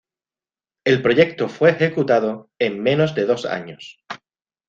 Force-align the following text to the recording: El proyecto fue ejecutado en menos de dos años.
El 0.83 1.03
proyecto 1.03 1.47
fue 1.47 1.69
ejecutado 1.69 2.49
en 2.57 2.81
menos 2.81 3.13
de 3.13 3.27
dos 3.27 3.45
años. 3.45 4.03